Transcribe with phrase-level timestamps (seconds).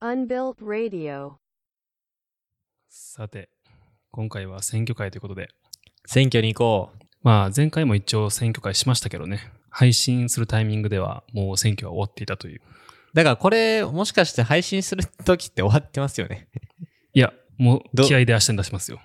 [0.00, 1.32] Unbuilt Radio.
[2.88, 3.50] さて、
[4.10, 5.48] 今回は選挙会ということで、
[6.06, 7.04] 選挙に行こう。
[7.22, 12.62] まあ前回も一応選挙会しましたけどね、配信するタイミングではもう選挙は終わっていたという。
[13.12, 16.48] だからこれ、もしかして配信する時って終わってますよね。
[17.12, 19.00] いや、もうど気合で明日に出しますよ。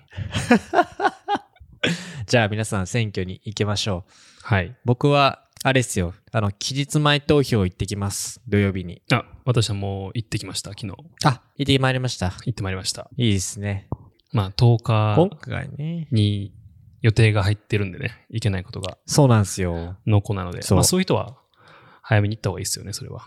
[2.26, 4.12] じゃあ皆さん選挙に行きましょう。
[4.42, 4.76] はい。
[4.84, 6.14] 僕は、あれですよ。
[6.32, 8.40] あの、期日前投票行ってきます。
[8.48, 9.02] 土曜日に。
[9.12, 10.94] あ、私はもう行ってきました、昨日。
[11.24, 12.28] あ、行ってまいりました。
[12.46, 13.10] 行ってまいりました。
[13.18, 13.86] いいですね。
[14.32, 16.08] まあ10今日回ね。
[16.12, 16.54] に
[17.02, 19.98] 予定が入ってるんでね、行けないことがそうなんですよ。
[20.06, 21.36] 濃厚なので、そうまあそういう人は
[22.00, 23.26] 早めに行った方がいいですよね、それは。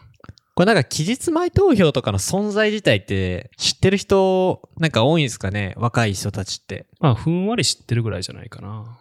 [0.56, 5.76] これなんか期日前投票とかの存在自体って知ってる人なんか多いんですかね？
[5.78, 6.88] 若い人たちって。
[7.00, 8.98] まあふんわり知ってるぐらいじゃないかな。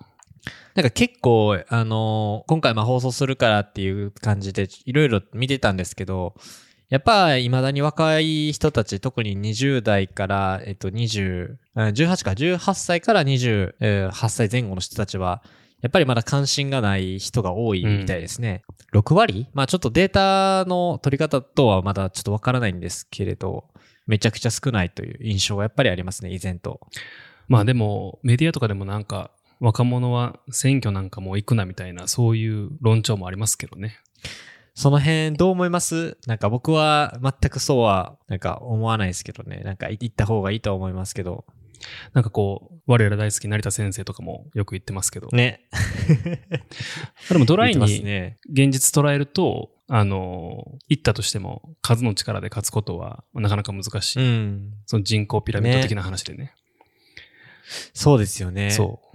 [0.74, 6.34] なんか結構、あのー今回まあ放送するからっていう感じでいろいろ見てたんですけど、
[6.88, 15.42] やっぱ未だに若い人たち、特に20代から、えっと20、あ18か、18歳から28歳前後の人たちは、
[15.80, 18.62] やっぱりまだ関心がない人が多いみたいですね。
[18.92, 19.48] 6割？
[19.52, 23.64] まあちょっとデータの取り方とはまだちょっとわからないんですけれど、
[24.06, 26.80] めちゃくちゃ少ないという印象がやっぱりありますね、以前と。
[27.48, 29.30] まあでもメディアとかでもなんか
[29.62, 33.96] 若者は選挙なんかもう行くなみたいなそういう論調もありますけどね。
[34.74, 36.18] その辺どう思います？
[36.26, 39.62] なんか僕は全くそうはなんか思わないですけどね。
[39.64, 41.44] なんか行った方がいいとは思いますけど。
[42.12, 45.26] なんかこう、我ら大好き成田先生とかもよく言ってますけど。
[45.32, 45.68] ね。
[47.28, 48.38] でもドライにね。
[48.48, 54.20] 現実捉えると、あの、行ったとしても数の力で勝つことはなかなか難しい。
[54.20, 54.72] うん。
[54.86, 56.54] その人口ピラミッド的な話でね。
[57.94, 58.70] そうですよね。
[58.70, 59.11] そう。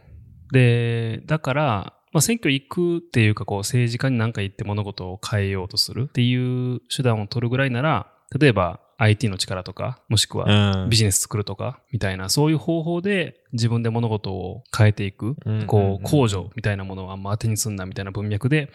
[0.51, 10.89] で、だから、まあ、選挙行くっていうか、こう、政治家に何か言って物事を変えようとするっていう手段を取るぐらいなら、例えば IT の力とか、もしくはうん。
[10.89, 18.71] ビジネス作るとか、みたいな、そういう方法で自分で物事を変えていく、うんこう、控除みたいなものはあんま当てにすんなみたいな文脈で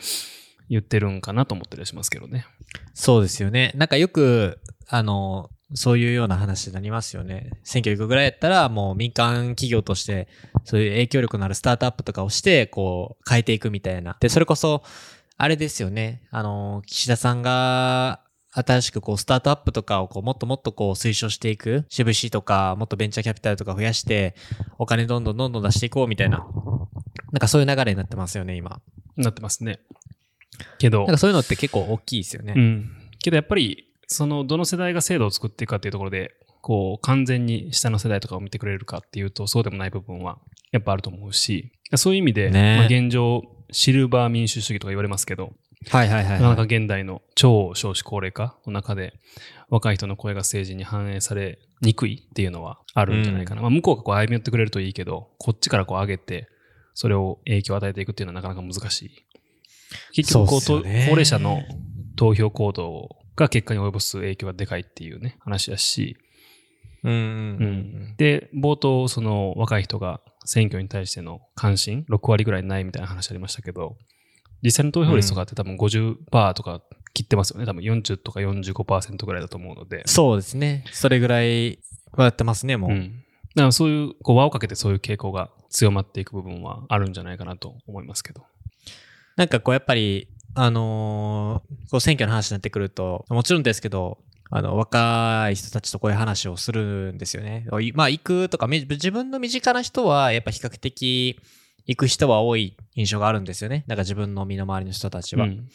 [0.69, 2.47] 言ってるんかなと思ったりはしますけどね。
[2.95, 3.73] そうですよね。
[3.75, 7.51] なんかよく、あの、そういうような話になりますよね。
[7.65, 10.29] 選挙行くぐらいやったら、もう民間企業として、
[10.65, 14.17] そういう影響力のあるスタートアップとかをして、こう、変えていくみたいな。
[14.21, 14.83] で、それこそ、
[15.37, 16.23] あれですよね。
[16.31, 18.21] あの、岸田さんが、
[18.55, 21.87] 新しくこう、スタートアップとかをこう、もっともっとこう、推奨していく。
[21.89, 24.35] 渋市とか、もっとベンチャーキャピタルとか増やして、
[24.79, 26.47] お金どんどんどんどん出していこうみたいな。
[27.33, 28.83] なんかそういう流れになってますよね、今。
[29.17, 29.81] なってますね。
[30.79, 32.53] けどなん、かそういうのって結構大きいですよね。
[32.55, 32.91] うん。
[33.21, 40.39] けどやっぱり、その、どの世代が制度を作っていくかっていうところで、こう、完全に下の世代とかを見てくれるかっていうと、そうでもない部分は、
[40.71, 43.43] やっぱあると思うし、そういう意味で、ねまあ、現状、
[43.73, 45.53] シルバー民主主義とか言われますけど、
[45.91, 46.77] はいはいはい、なかなかはい。
[46.77, 49.15] 現代の超少子高齢化の中で、
[49.69, 53.63] 若い人の声が政治に反映されにくいっていうのはあるんじゃないかな。
[53.63, 56.49] まあ、向こうがこう歩み寄ってくれるといいけど、こっちからこう上げて、
[56.95, 59.11] それを影響を与えていくっていうのはなかなか難しい。
[60.13, 61.63] 結局こう、ねと高齢者の
[62.17, 66.17] 投票行動が結果に及ぼす影響がでかいっていうね、話だし、
[67.05, 68.15] うんうん。
[68.17, 73.97] で、冒頭、その若い人が選挙に対しての関心、6割ぐらいないみたいな話ありましたけど、
[74.63, 76.83] 実際の投票率とかって多分50%とか
[77.13, 77.67] 切ってますよね。
[77.67, 80.03] 多分40とか45%ぐらいだと思うので。
[80.07, 80.85] そうですね。
[80.93, 81.81] それぐらい
[82.13, 82.91] はやってますね、もう。
[82.93, 83.25] うん。
[83.55, 88.45] だからそういう、こう輪をかけてそういう傾向が強まっていく部分はあるんじゃないかなと思いますけど。
[89.37, 94.19] なんかこうやっぱり、あのーこう選挙の話になってくると、もちろんですけど、
[94.51, 97.67] あの、若い人たちとこういう話をするんですよね。
[97.81, 101.39] いまあ、行くとか、み自分の身近な人は、やっぱ比較的、
[101.87, 103.85] 行く人は多い印象があるんですよね。
[103.87, 105.47] なんか自分の身の回りの人たちは。
[105.47, 105.69] うん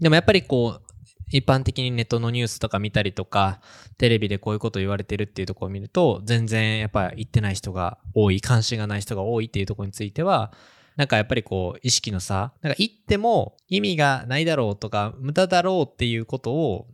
[0.00, 0.92] でもやっぱりこう、
[1.30, 3.60] 一般的にネットのニュースとか見たりとか、
[3.98, 10.52] テレビでこういうこと言われてるっていうところを見ると、全然やっぱ行ってない人が多い、関心がない人が多いっていうところについては、
[10.96, 16.86] なんかやっぱりこう、意識の差、なんか行っても意味がないだろうとか、無駄だろうっていうことを、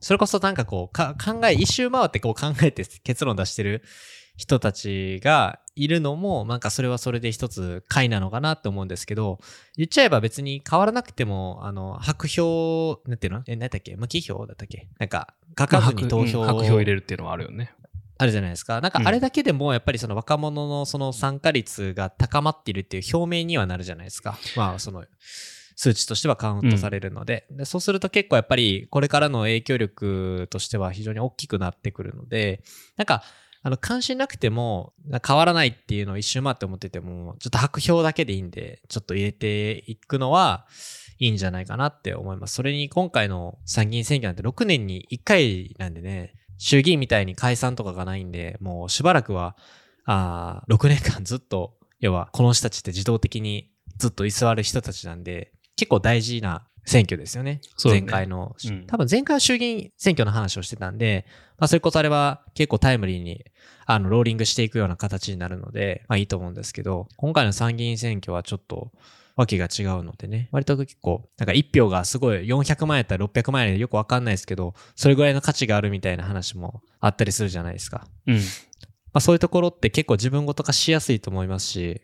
[0.00, 3.82] それこそなんかこう、か考え、一周回ってこう考えて結論出してる
[4.36, 9.38] 人たちがいるのも、なんかそれはそれで一つ回なのかなって思うんですけど、
[9.76, 13.42] 言っちゃえば別に変わらなくても、あの、白票、なんていうの？
[13.46, 13.96] え、何だっけ？
[13.96, 14.88] 無記票だったっけ？
[14.98, 17.72] なんか、書かずに投票、うん白票入れるっていうのはあるよね。
[18.18, 18.80] あるじゃないですか。
[18.80, 24.38] なんかうんあれだけでもやっぱりその若者のその参加率が高まっているっていう表明にはなるじゃないですか。
[24.56, 25.04] まあその
[25.76, 27.66] 数値としてはカウントされるので,、で。
[27.66, 32.62] そうすると結構やっぱりこれからの影響力としては非常に大きくなってくるので、
[32.96, 33.22] なんか
[33.62, 34.94] あの関心なくても
[35.26, 40.66] 変わらないっていうのを一周回って思ってても、ちょっと白票だけでいいんで、ちょっと入れていくのは
[41.18, 42.54] いいんじゃないかなって思います。
[42.54, 49.56] それに今回の参議院選挙なんて6年に1回なんでね、衆議院みたいに解散とかがないんで、もうしばらくは、
[50.04, 57.54] あ6年間ずっと、要はこの人たちって自動的にずっと居座る人たちなんで、結構大事な選挙ですよね。
[57.54, 61.26] ね前回の、うん多分前回は衆議院選挙の話をしてたんで、
[61.58, 63.44] まあそれこそあれは結構タイムリーに、
[63.84, 68.92] あの、ローリングしていくような形になるので、まあいいと思うんですけど、今回の参議院選挙はちょっと、
[69.36, 78.06] わけが違うのでね、割と結構、なんか1票がすごい400万円やったら600万円でよくわかんないですけど、それぐらいの価値があるみたいな話もあったりするじゃないですか。
[78.26, 78.36] うん。
[78.36, 78.40] ま
[79.14, 82.00] あそういうところって結構自分ごと化しやすいと思いますし、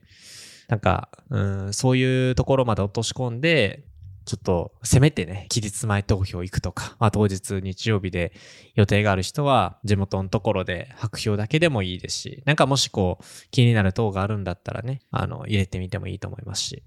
[0.68, 3.84] なんか、うん、そういうところまで落とし込んで、
[4.24, 8.32] ちょっと、せめてね、期日前投票行くとか、まあ当日日曜日で
[8.74, 16.82] 予定がある人は、地元のところで白票だけでもいいですし、なんかもしこう、気になる党があるんだったらね、あの、入れてみてもいいと思いますし。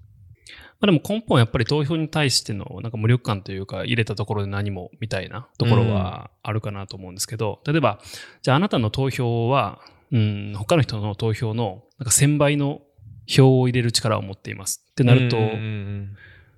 [0.80, 8.00] まあでも根本やっぱり投票に対してのなんか無力感というか入れたところで何もみたいなところはあるかなと思うんですけど、例えば、
[8.42, 9.80] じゃああなたの投票は、
[10.12, 12.82] うん、他の人の投票のなんか1000倍の
[13.26, 16.16] 票を入れる力を持っていますってなると、うんうんうん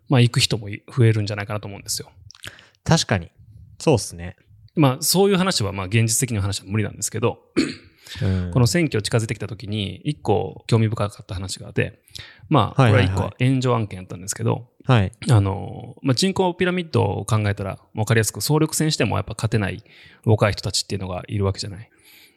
[0.09, 2.11] まあ行く人も増えるんじゃないかなと思うんですよ。
[2.83, 3.31] 確かに。
[3.79, 4.37] そうっすね。
[4.75, 7.41] まあそういう話はまあ現実的な話は無理なんですけど、
[8.23, 12.01] うんこの選挙近づいてきた時に一個興味深かった話があって、
[12.49, 15.13] まあこれは一個炎上案件やったんですけど、はい。
[15.31, 19.85] あの、まあ、人口ピラミッドを考えたら分かりやすく総力戦してもやっぱ勝てない
[20.25, 21.91] 若い人たちっていうのがいるわけじゃない。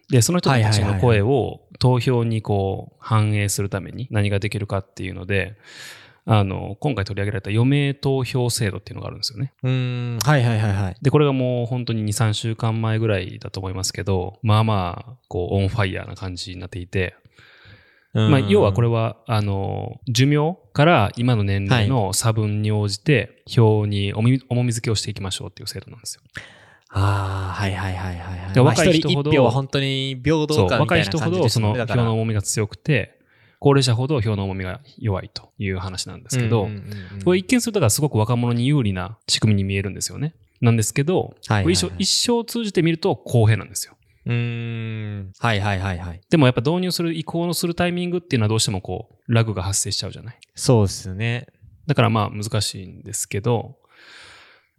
[0.10, 5.56] で、その人たちの声を投票にこう反映するために何ができるかっていうので、
[6.26, 9.54] あの、今回取り上げられた余命投票制度っていうのがあるんですよね。
[9.64, 10.96] うーん、はいはいはいはい。
[11.02, 17.16] で、これがもう本当に2、3週間前ぐらいだと思いますけど、まあまあ、こう、オンファイヤーな感じになっていて、
[18.14, 26.22] まあ、要はこれは、は、あの、寿命から今の年齢の差分に応じて、票に重み付けをしていきましょうっていう制度なんですよ。
[26.90, 28.60] ああ、はいはいはいはいはい。
[28.60, 33.21] 若い人ほど一人一票は本当に平等感みたいな若い人ほ感じですどその票の重みが強くて、
[33.62, 36.68] 高齢者ほど票の重みが弱いという話なんですけど、
[37.24, 40.34] これ一見するとすごく若者に有利な仕組みに見えるんですよね。
[40.62, 41.36] なんですけど、
[42.00, 43.96] 一生通じて見ると公平なんですよ。
[44.26, 45.32] うーん。
[45.38, 46.22] はいはいはいはい。
[46.28, 50.40] でもやっぱ導入する、移行のするタイミングっていうのはどうしてもこう、ラグが発生しちゃうじゃない。
[50.56, 51.46] そうですよね。
[51.86, 53.78] だからまあ難しいんですけど、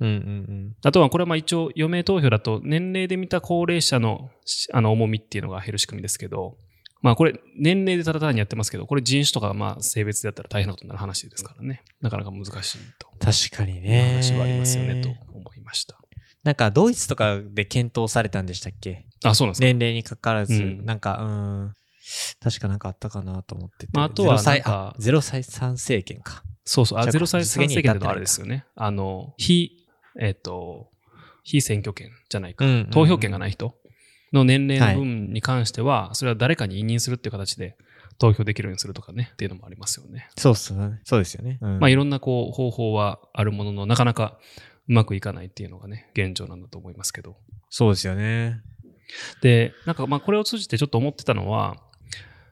[0.00, 0.16] うんうんう
[0.52, 0.76] ん。
[0.84, 6.56] あとはこれはまあ一応余命投票だと年齢で見た高齢者のしあの重みっていうのが減る仕組みですけど、
[7.02, 11.82] まあこれ年齢でただ単にやってますけど、これ人種とかまあ性別でやったら大変なことになる話ですからね。
[12.00, 14.12] なかなか難しいと確かにね。
[14.12, 15.98] 話はありますよねと思いました。
[16.44, 19.06] なんかドイツとかで検討されたんでしたっけ？
[19.24, 19.66] あ、そうなんですか。
[19.66, 21.72] 年齢にかかわらず、うんなんか、うん。
[22.40, 23.92] 確かなんかあったかなと思ってて。
[23.92, 26.42] まああとはなんかあゼロ歳3政権か。
[26.64, 26.98] そうそう。
[26.98, 28.64] あ、じゃあゼロ歳実現に参政権ってのはあれですよね。
[28.74, 29.86] あの、非、
[30.20, 30.90] えっ、と、
[31.44, 32.64] 非選挙権じゃないか。
[32.64, 33.74] うんうんうん投票権がない人
[34.32, 37.76] の年齢の分に関しては、それは誰かに委任するっていう形で
[38.18, 40.28] 投票できるようにするとかね、っていうのもありますよね。
[40.36, 41.00] そうっすね。
[41.04, 41.58] そうですよね。
[41.60, 44.38] うんまあいろんなこう方法はあるものの、なかなか
[44.88, 47.36] うまくいかないっていうのがね、現状なんだと思いますけど。
[47.70, 48.60] そうですよね。
[49.42, 51.76] で、なんかまあこれを通じてちょっと思ってたのは、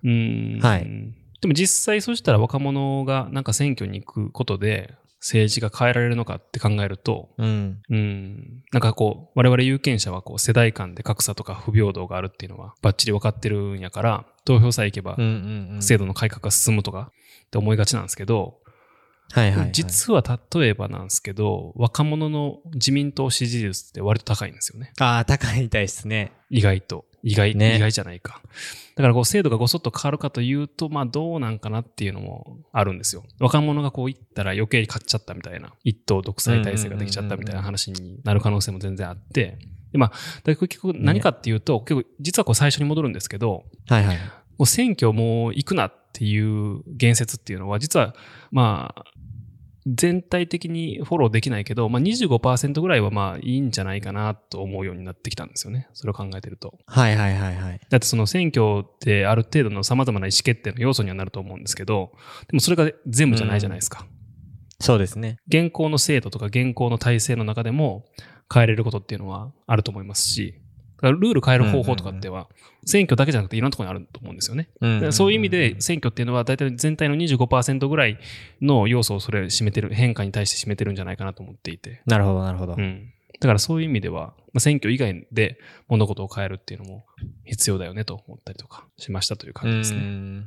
[0.02, 7.82] うーん、はいでも実際そうしたら若者がなんか選挙に行くことで政治が変えられるのかって考えると、うん。
[7.90, 15.16] うん、なんかこう、我々有権者はこう世代間で格差とか不平等があるっていうのはバッチリ分かってるんやから、投票さえ行けば。
[15.80, 17.12] 制度の改革が進むとか
[17.46, 18.60] って思いがちなんですけど、
[19.32, 19.72] はいはい、はい。
[19.72, 24.92] 実は例えばなんですけど、若者の自民党支持率って割と高いんですよね。
[24.98, 26.32] ああ、高いみたいですね。
[26.48, 27.04] 意外と。
[27.22, 28.40] 意外、ね意外じゃないか。
[28.96, 33.24] だからこう制度がごそっと変わるかというと、まあどうなんかなっていうのもあるんですよ。
[33.38, 39.58] 若者がこう言ったら余計に勝っちゃったみたいな、一党独裁体制ができちゃったみたいな話になる可能性も全然あって、
[39.92, 40.12] でまあ、
[40.44, 44.16] だ結局何かっていうと、結構実はこう最初に戻るんですけど、はいはい。
[44.16, 48.14] もう選挙もう行くなっていう言説っていうのは、実は、
[48.50, 49.04] まあ、
[49.94, 55.88] 全体的にフォローできないけど、まあ25%ぐらいはまあいいんじゃないかなと思うようになってきたんですよね。
[55.94, 56.78] それを考えてると。
[56.86, 57.80] はいはいはいはい。
[57.88, 62.12] だってその選挙ってある程度の様々な意思決定の要素にはなると思うんですけど、
[62.48, 64.06] でもそれが全部じゃないじゃないですか。
[64.80, 65.38] そうですね。
[65.48, 68.06] 現行の制度とか現行の体制の中でも
[68.52, 70.59] 変えれることっていうのはあると思いますし、
[71.00, 72.48] だからルール変える方法とかっては、
[72.84, 74.68] 選挙だけじゃなくていろんなところにあると思うんですよね。
[75.12, 78.18] そういう意味で選挙っていうのは大体全体の25%ぐらい
[78.60, 82.02] の要素をそれ占めてる、変化に対して占めてるんじゃないかなと思っていて。
[82.06, 82.74] なるほどなるほど。
[82.76, 83.12] うん。
[83.40, 87.06] だからそういう意味では、まあ、選挙以外で物事を変えるっていうのも
[87.44, 89.98] 必要だよねと思ったりとかしましたという感じですね。
[89.98, 90.46] うん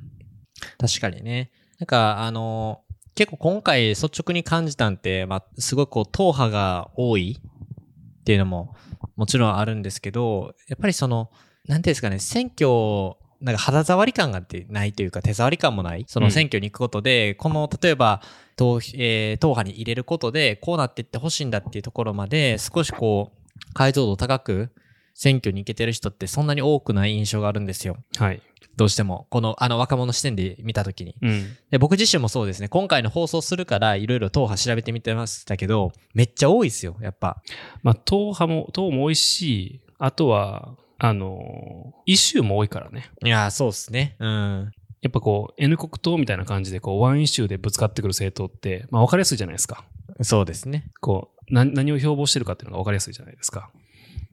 [0.78, 1.52] 確かにね。
[1.80, 2.82] なんか、あの、
[3.16, 8.76] 結構今回率直に感じたんって、まあ、すごいこう、党派が多いっていうのも
[9.16, 11.30] もちろんあるんですけど、やっぱりその、
[11.68, 18.22] なんていうんですかね、選挙、なんか肌触り感がないというか手触り感もない、その選挙に行くことで、この、例えば、
[18.56, 24.70] 党、えー党派に入れることで、こうなっていってほしいんだっていうところまで、少しこう、解像度高く
[25.14, 27.98] 選挙に行けてる人ってそんなに多くない印象があるんですよ。
[28.18, 28.42] はい。
[28.76, 29.28] どうしても。
[29.30, 31.16] この、あの、若者視点で見たときに。
[31.22, 31.58] うん。
[31.70, 32.70] で僕自身もそうですね。
[32.70, 37.42] 今回の放送するから、いろいろ党派調べてみてましたけど、めっちゃ多いですよ、やっぱ。
[37.84, 43.12] まあ、党派も、党も多いし、あとは、あの、イシューも多いからね。
[43.24, 44.16] いやー、そうですね。
[44.20, 44.72] うん。
[45.02, 49.86] やっぱこう、N 国党みたいな感じで、こう、ワンイシューでぶつかってくる政党って、まあ、分かりやすいじゃないですか。
[50.22, 50.92] そうですね。
[51.02, 53.70] こう、な何を標榜してるかっていうのが分かりやすいじゃないですか。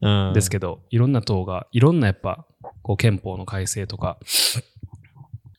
[0.03, 0.33] うん。
[0.35, 2.47] ですけど、いろんな党が、いろんなやっぱ、
[2.83, 4.19] こう、憲法の改正とか、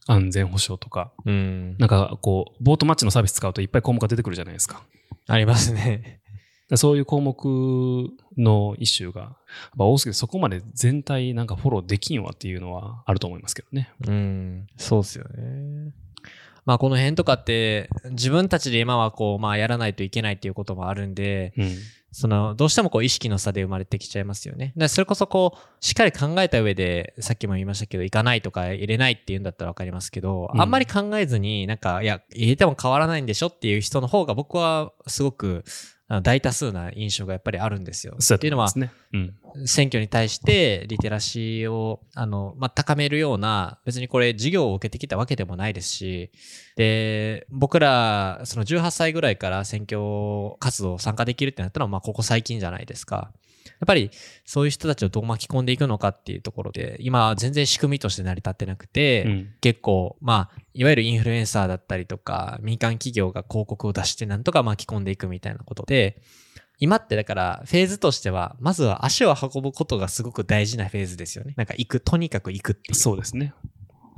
[0.08, 1.78] 安全保障とか、うん。
[1.78, 4.84] なんかこう、ボートマッチのサービス使うといっぱい項目が出てくるじゃないですか。
[5.28, 6.22] ありますね。
[6.70, 7.38] で そういう項目
[8.38, 9.36] のイシューが
[9.78, 13.92] 多すぎて、そこまで全体なんかフォローできんわっていうのはあると思いますけどね。
[14.08, 14.68] うん。
[14.78, 15.94] そうっすよね。
[16.66, 21.78] まあ、この辺とかって、自分たちで今はこう、まあ、やらないといけないっていうこともあるんで、うん。
[22.12, 24.74] その、どうしてもこう意識の差で生まれてきちゃいますよね。
[24.76, 35.64] だそれこそこう、しっかり考えた上で、さっきも言いましたけど、行かないとか入れないっていうんだったらわかりますけど、うんあんまり考えずに、なんか、いや、入れても変わらないんでしょっていう人の方が僕はすごく、
[36.20, 38.16] 大多数な印象がやっぱりあるんですよ。
[38.20, 38.68] そうっていうのは。
[39.14, 39.34] うん。
[39.66, 46.32] 選挙に対してリテラシーをあの、まあ、高めるような別にこれ授業を受けてきたわけでもないですし
[46.78, 50.00] で僕らその18歳ぐらいから選挙
[50.60, 53.32] 活動参加できるってなったのはまあここ最近じゃないですか。
[53.66, 54.12] やっぱり
[54.46, 59.54] そういう人たちをどう巻き込んでいくのかっていうところで今は全然仕組みとして成り立ってなくて、うん。
[59.62, 66.22] 結構、まあ、いわゆるインフルエンサーだったりとか、民間企業が広告を出してなんとか巻き込んでいくみたいなことで、
[66.80, 71.54] 今ってだから、フェーズとしては、まずは足を運ぶことがすごく大事なフェーズですよね。
[71.56, 72.96] なんか行く、とにかく行くっていう。
[72.96, 73.54] そうですね。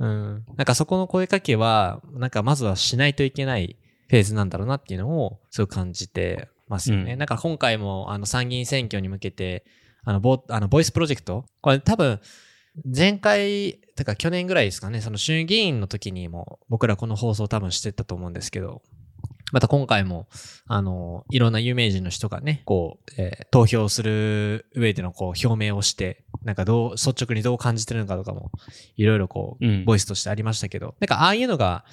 [0.00, 0.44] うん。
[0.56, 3.76] なんかそこの声かけは、なんかまずはしないといけない
[4.08, 7.12] フェーズなんだろうなっていうのを、すごく感じてますよね。
[7.12, 7.18] うん。
[7.18, 9.64] なんか今回も、あの、参議院選挙に向けて、
[10.04, 11.46] あの、ボあのボイスプロジェクト？
[11.60, 12.20] これ多分、
[12.84, 18.82] 前回、だから去年ぐらいですかね、その衆議院の時にも、僕らこの放送多分してたと思うんですけど、
[19.52, 20.26] また今回も、
[20.66, 28.50] あの、いろんな有名人の人がね、こう、えー投票する上でのこう表明をして、なんかどう、率直にどう感じてるのかとかも、
[28.96, 29.84] いろいろこう、うん。
[29.84, 31.84] ボイスとしてありましたけど、なんかああいうのが、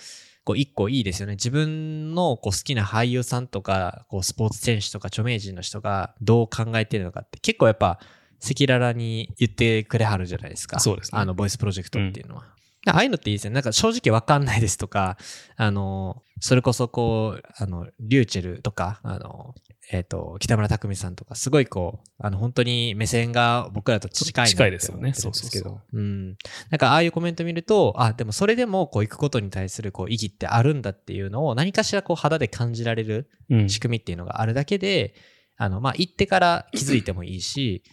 [0.52, 1.34] こう一個いいですよね。
[1.34, 8.00] 自分のこう好きな俳優さんとか、こうスポーツ選手とか著名人の人がどう考えてるのかって結構やっぱ
[8.44, 10.80] 赤裸々に言ってくれはるじゃないですか。
[10.80, 12.44] そうですねあの、ボイスプロジェクトっていうのは。
[12.88, 13.56] ああいうのっていいですよね。
[13.56, 15.18] なんか正直わかんないですとか、
[15.56, 19.56] あの、それこそこう、あの、リューチェルとか、あの、
[19.90, 25.64] えっ、と、北村匠海さんとか、すごいこう、あの、本当に目線が僕らと近い近いですよね思ってるんですけど。
[25.64, 26.28] そうそううん。
[26.70, 33.70] なんかああいうコメント見ると、あ、でもそれでもこう行くことに対するこう意義ってあるんだっていうのを何かしらこう肌で感じられるうん。
[33.70, 35.16] 仕組みっていうのがあるだけで、
[35.58, 37.84] あの、まあ、行ってから気づいてもいいし、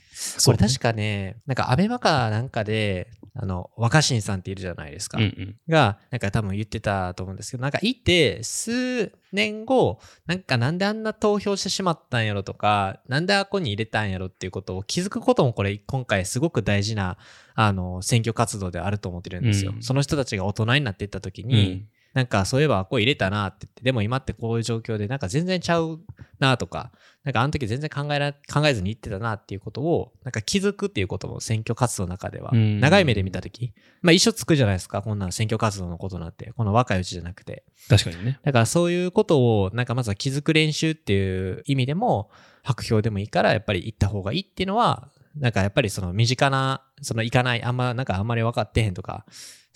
[0.45, 5.17] これ確かね、なんかアベマかなんかで、あの、若新さんっているじゃないですか。
[5.19, 5.57] うんうん。
[5.69, 17.17] が、なんか多分言ってたと思うんですけど、なんか行って、数年後、なんかなんであんな投票してしまったんやろとか、なんであこに入れたんやろっていうことを気づくこともこれ今回すごく大事な、
[17.55, 19.71] あの、選挙活動であると思ってるんですよ。
[19.73, 21.89] うんその人たちが大人になっていった時うに、ん。
[22.15, 26.01] なんかそういえばこう入れたなって言って、でも今ってこういう状況でなんか全然ちゃう
[26.39, 26.91] なとか、
[27.25, 37.65] なんかあの時全然考えら考えずに言ってたなっていうことを、なんか気づくっていうことも選挙活動の中では、うん長い目で見た時、まあ一緒つくじゃないですか、こんな選挙活動のことなんて、この若いうちじゃなくて。
[37.89, 38.41] 確かにね。
[38.43, 42.31] だからそういうことを、なんかまずは気づく練習っていう意味でも、
[42.63, 49.25] 白票でもいいから、やっぱり行った方がいいっていうのは、なんかやっぱりその身近な、その行かない、あんま、なんかあんまり分かってへんとか、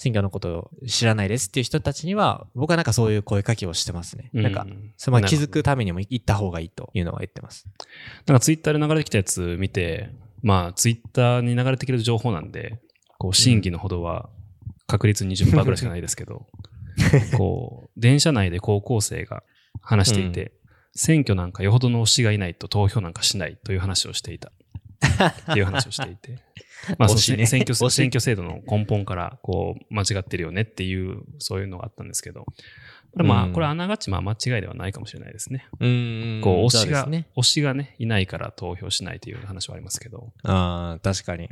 [0.02, 4.30] 選挙のことを知らないですっていう人たちには、僕はなんかそういう声かけをしてますね。
[4.32, 4.66] なんか、
[4.96, 7.68] それまあ気づくためにも行った方がいいというのは言ってます。
[8.26, 10.10] なんかツイッターで流れてきたやつ見て、
[10.42, 12.80] まあツイッターに流れてきてる情報なんで、
[13.18, 14.28] こう、真偽のほどは
[14.88, 16.48] 確率20%ぐらいしかないですけど、
[17.38, 19.44] こう、電車内で高校生が
[19.80, 20.50] 話していて、
[20.96, 24.50] 選挙なんかよほどの推しがいないと投票なんかしないという話をしていた。
[25.50, 26.38] っていう話をしていて。
[26.98, 27.46] まあ、そね。
[27.46, 32.44] 選挙選挙制度の根本からこう間違ってるよねっていう、そういうのがあったんですけど、
[33.12, 33.52] これまあ、うん。
[33.52, 35.66] これあながちまあ間違いではないかもしれないですね。
[35.80, 36.40] うん。
[36.42, 37.28] こう、推しが、ね。
[37.36, 41.48] 推しがね、いないから投票しないという話はありますけど、ああ、確かに。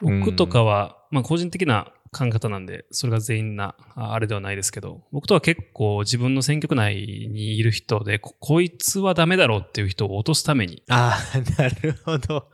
[0.00, 12.48] 僕とかは、まあ個人的な考え方なんで、それが全員な、ああれではないですけど、僕とは結構自分の選挙区内にいる人で、ここいつはダメだろうっていう人を落とすために、ああ、なるほど。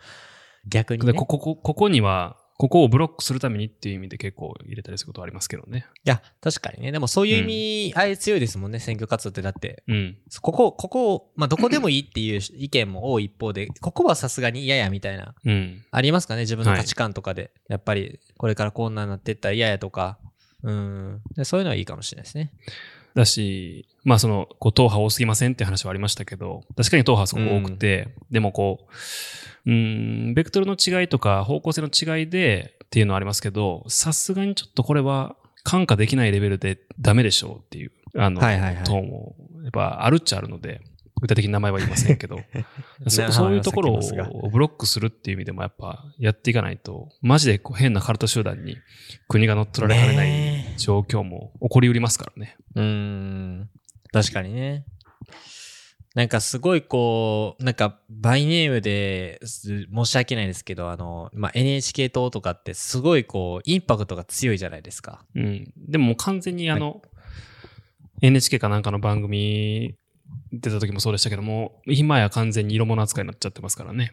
[0.69, 1.13] 逆に、ね。
[1.13, 5.87] でこここここには、ここをブロックするためにっていう意味で結構入れたりすることはありますけどね。
[6.05, 6.91] いや、確かにね。
[6.91, 9.43] でもそういう意味、あれ強いですもんね、選挙活動って。
[9.43, 10.19] だって、うん。
[10.43, 15.37] ここ、ここ、まあ、どこでもいいっていう意見も多い一方で、ここはさすがに嫌やみたいな。
[15.45, 15.85] うん。
[15.93, 16.41] ありますかね？
[16.41, 17.53] 自分の価値観とかで。
[17.69, 20.19] やっぱり、これからこんなになってったら嫌やとか。
[20.65, 21.21] うん。
[21.37, 22.53] でそういうのはいいかもしれないですね。
[23.19, 28.89] だし、まあその、こう、党派多すぎませんって話はありましたけど、確かに党派すごく多くて、でもこ
[29.67, 38.85] う、うん、ベクトルの違いとか方向性の違いでっていうのはありますけど、さすがにちょっとこれは感化できないレベルでダメでしょうっていう、あの、はいはいはい。
[38.85, 40.81] 党も、やっぱあるっちゃあるので、
[41.21, 42.41] 具体的に名前は言いませんけど、
[43.09, 48.79] そねそういうところをブロックするっていう意味でもやっぱやっていかないと、マジでこう変なカルト集団に
[49.27, 52.57] 国が乗っ取られかねない状況も起こりうりますからね。
[52.75, 53.71] うーん。
[54.13, 54.85] 確かにね。
[56.15, 65.25] なんかすごいこう、なんかバイネームです申し訳ないですけど、あの、まあ、NHK 党とかってすごいこう、インパクトが強いじゃないですか。
[65.35, 65.73] うん。
[65.77, 67.03] でも完全にあの、
[68.23, 69.95] NHK かなんかの番組
[70.53, 74.13] 出た時もそうでしたけども、今や完全に色物扱いになっちゃってますからね。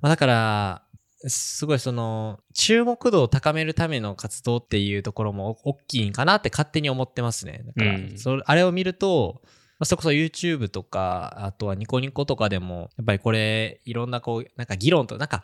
[0.00, 0.82] まあ、だから、
[1.26, 7.62] すごいその、注目度を高めるための活動っていうところも大きいんかなって勝手に思ってますね。
[7.66, 9.42] だから、うんそれあれを見ると、
[9.78, 15.42] まあ、それこそ YouTube とか、あとはニコニコとかでも、やっぱりこれ、いろんなこう、なんか議論と、なんか、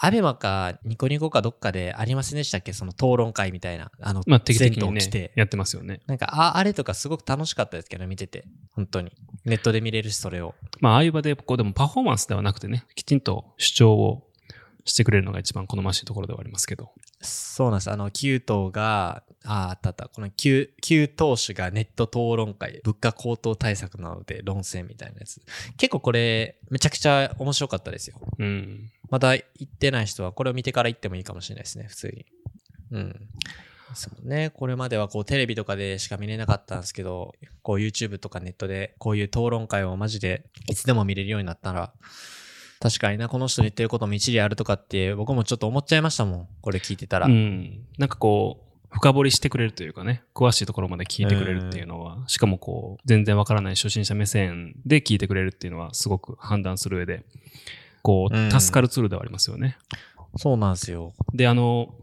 [0.00, 2.72] アベマかニコニコかどっかでありませんでしたっけ？
[2.72, 3.90] その討論会みたいな。
[4.00, 6.02] あの、まあ定期的に来て、やってますよね。
[6.06, 8.44] なんかあ、あれとかすごく楽しかったですけど、見てて。
[8.70, 9.10] 本当に。
[9.44, 10.54] ネットで見れるし、それを。
[10.78, 14.27] まあああいう場でこうでもパフォーマンスではなくてね、きちんと主張を
[14.88, 16.92] してくれるのが一番好ましいところではありますけど。
[17.20, 17.90] そうなんです。
[17.90, 20.08] あの、旧党が、ああったあった。
[20.08, 25.40] この旧、旧党首がネット討論会、物価高騰対策なので論戦みたいなやつ。
[25.76, 28.20] 結構これ、めちゃくちゃ面白かったですよ。
[28.38, 28.90] うん。
[29.10, 32.26] まだ行ってない人は、これを見てから行ってもいいかもしれないですね、普通に。
[32.92, 33.28] うん。
[33.94, 34.50] そうね。
[34.50, 41.92] これまではこうテレビとかでしか見れなかったんですけど、こう YouTube とかネットでこういう討論会をマジでいつでも見れるようになったら、
[42.80, 46.48] 確かにな、この人の言ってることも一理あるとかって僕もちょっと思っちゃいましたもん。
[46.60, 47.26] これ聞いてたら。
[47.26, 47.86] うん。
[47.98, 57.24] なんかこう、深掘りしてくれるというかね、詳しいところまで聞いてくれるっていうのは、しかもこう、全然わからない初心者目線で聞いてくれるっていうのは、すごく判断する上で、
[58.02, 59.76] こう助かるツールではありますよね。
[60.36, 61.12] そうなんですよ。
[61.34, 61.94] で、あの、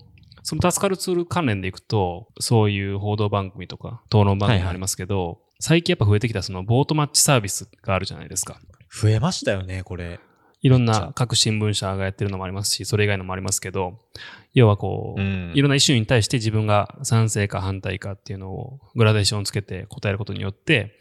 [0.43, 8.59] その助かるツール関連でいくと、そういう報道番組とか、討論番組もありますけど、最近やっぱ増えてきたそのボートマッチサービスがあるじゃないですか。
[8.91, 10.19] 増えましたよね、これ。
[10.61, 13.99] いろんな各新聞社がやってるのもありますし、それ以外のもありますけど、
[14.53, 20.97] 要はこう、んいろんなイシューに対して自分が賛成か反対かっていうのをグラデーションをつけて答えることによって、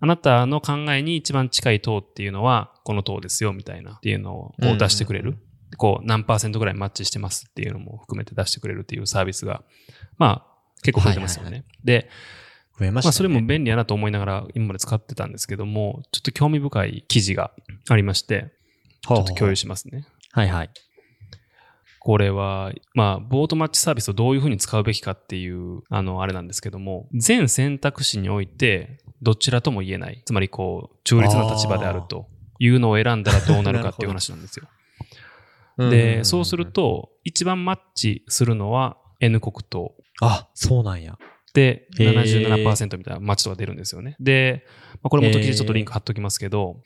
[0.00, 5.38] あなたの考えに一番近い党っていうのはこの党ですよみたいなっていうのを出してくれる。
[5.76, 9.62] こう何パーセントぐらいマッチしてますっていうのも含めて出してくれるっていうサービスが、
[10.18, 11.50] まあ結構増えてますよね。
[11.50, 12.10] はいはいで、
[12.78, 13.08] 増えましたね。
[13.08, 17.52] まあそれも便利やなと思いながら今まで使ってたんですけども、ちょっと興味深い記事が
[17.88, 18.52] ありまして、
[19.06, 20.06] ちょっと共有しますね。
[20.32, 20.70] はいはい。
[22.00, 30.22] これは、まあ、ボートマッチサービスをどういうふうに使うべきかっていう、あの、あれなんですけども、全選択肢において、どちらとも言えない。
[30.26, 32.26] つまり、こう、中立な立場であると
[32.58, 34.68] いうのを選んだらどうなるかっていう話なんですよ。
[35.90, 39.94] で、そうする、と、一番マッチするのは N 国党。
[40.20, 41.16] あ、そうなんや。
[41.54, 44.16] で、へー77%みたいなマッチとか出るんですよね。
[44.20, 46.82] で、まあ、これ元記事ちょっとリンク貼っときますけど、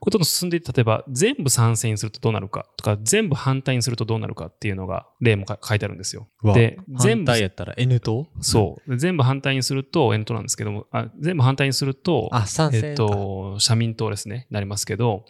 [0.00, 6.28] これどんどん進んでいって、例えば全部賛成にするとどうなるかとか、全部反対にするとどうなるかっていうのが、例もか書いてあるんですよ。
[6.54, 8.90] で、全全部体やったら N 党そう。
[8.90, 12.86] で全部反対にすると、N 党なんですけども、あ全部反対にすると、あ、賛成か。
[12.88, 15.24] えっと、社民党ですね、なりますけど、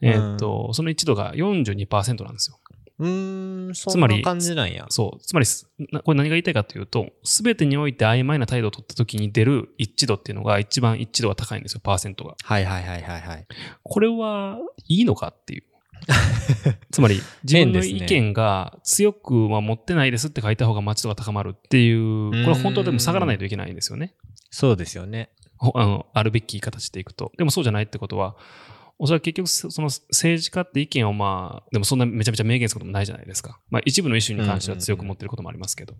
[0.00, 2.58] えっと、その一度が42%なんですよ。
[2.98, 4.86] うーん、そつまりんな感じなんや。
[4.88, 5.20] そう。
[5.20, 5.46] つまり、
[6.04, 12.36] これ何が言いたいかというと、すべてにおいて曖昧な態度を取った時に出る一致度っていうのが一番一致度が高いんですよ、パーセントが。
[12.42, 13.46] はいはいはいはいはい。
[13.82, 15.64] これはいいのかっていう。
[16.90, 24.14] つまり、自分の意見が強くは持ってないですって書いた方がマッチ度が高まるっていう、これは本当はでも下がらないといけないんですよね。
[24.50, 25.30] そうですよね。
[25.56, 27.32] ほあの、あるべき形でいくと。
[27.38, 28.36] でもそうじゃないってことは、
[28.98, 33.60] おそらく結局そその政治家って意見をまあ、でもそんなめちゃめちゃ明言することもないじゃないですか。
[33.70, 35.94] まあ一部のイシューに関しては強く持ってることもありますけど。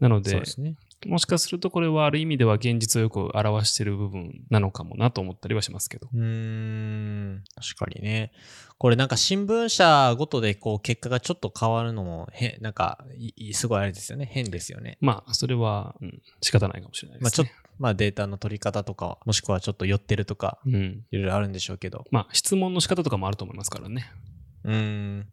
[0.00, 0.74] なのでそうで、すね。
[1.06, 6.08] もしかするとこれはある意味では現実をよく表している部分なのかもなと思ったりはしますけど。
[6.12, 8.32] うーん、確かにね。
[8.78, 13.04] これなんか新聞社ごとでこう結果がちょっと変わるのも変、なんか
[13.52, 14.28] すごいあれですよね。
[14.30, 14.98] 変ですよね。
[15.00, 17.24] まあ、それは、うん、仕方ないかもしれないです、ね。
[17.24, 21.04] まあちょっと、まあデータの取り方とか、もしくはちょっと寄ってるとか、うん。
[21.10, 22.04] いろいろあるんでしょうけど。
[22.10, 24.10] まあ、質問の仕方とかもあると思いますからね。
[24.64, 25.26] うーん。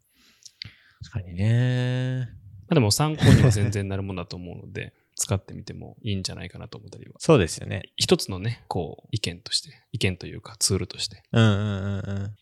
[1.02, 2.30] 確かにね。
[2.68, 7.14] まあ、でも参考には全然なるものだと思うので、使ってみてもいいんじゃないかなと思ったりは。
[7.20, 7.84] そうですよね。
[7.98, 11.22] 一つのね、こう、意見として、意見というかツールとして。
[11.32, 12.36] うんうんうんうん。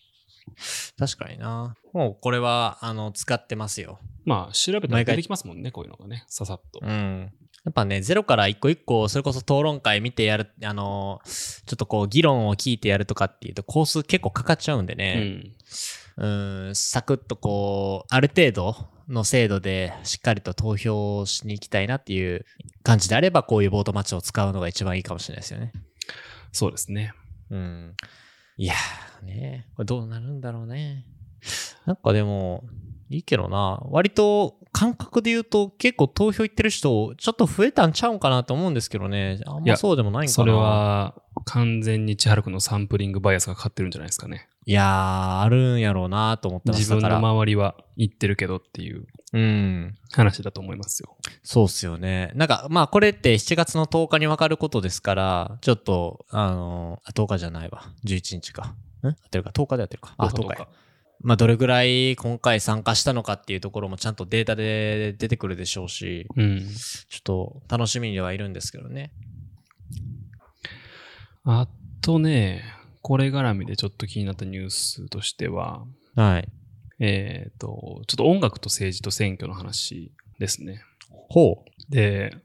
[0.97, 1.75] 確かにな。
[1.93, 3.99] もうこれは、あの、使ってますよ。
[4.25, 6.79] まあ、調べたら毎回出てきますもんね、こういうのがね、ささっと。
[6.81, 7.31] うん。
[7.63, 15.15] やっぱね、ゼロから一個一個、それこそ討論会見てやる、あの、ちょっとこう、議論を聞いてやるとかっていうと、コース結構かかっちゃうんでうね。
[15.15, 15.53] ん。
[16.19, 16.27] う
[16.71, 18.75] ん、サクッとこう、ある程度
[19.07, 22.45] の精度でしっかりと投票しに行きたいなっていう
[22.83, 25.71] 感じであれば、こういうボートマッチを使うのが一番いいかもしれないですよね。
[26.51, 27.13] そうですね。
[27.51, 27.95] うん。
[28.57, 31.05] いやーね、これどうなるんだろうね。
[31.85, 32.63] なんかでも、
[33.09, 33.79] いいけどな。
[33.89, 39.39] 割と感覚で言うと結構投票行ってる人ちょっと増えたんちゃうんかなと思うんですけどね。
[39.45, 40.33] あんまそうでもないんかな。
[40.33, 40.51] それ。
[40.51, 41.15] は、
[41.45, 44.49] 完全に千春君のサンプリングバイアスがかかってるんじゃないですかね。
[44.69, 46.97] いやー、あるんやろうなと思ってましたから。
[46.97, 49.95] 自分の周りは言ってるけどっていううん。
[50.11, 51.15] 話だと思いますよ。
[51.41, 52.33] そうっすよね。
[52.35, 57.93] なんか、まあこれって7月の10日に分かることですから、ちょっと、あのあ、10日じゃないわ。
[58.05, 58.75] 11日か。
[59.03, 59.07] ん？
[59.07, 60.13] 合ってるか ?10 日でやってるか。
[60.17, 60.67] あ、10 10日日や。
[61.21, 66.67] まあどれぐらい今回参加したのかっていうところもちゃんとデータで出てくるでしょうし、うん。
[67.09, 69.13] ちょっと楽しみにはいるんですけどね。
[71.45, 71.69] あ
[72.01, 72.63] とね、
[73.07, 75.85] これ絡みでちょっと気になったニュースとしては、
[76.17, 76.49] はい。
[76.99, 80.81] えっ、と、ちょっと音楽と政治と選挙の話ですね。
[81.29, 81.71] ほう。
[81.89, 82.35] で、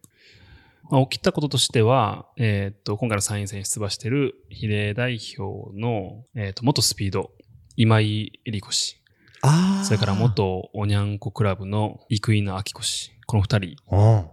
[0.89, 7.33] まあ、起きたこととしては、えっ、と、今回の参院選に出馬している比例代表の、えっ、と、元スピード、
[7.75, 8.99] 今井絵理子氏、
[9.41, 9.85] ああ。
[9.85, 14.27] それから元おにゃんこクラブの生稲晃子氏、この二人うん。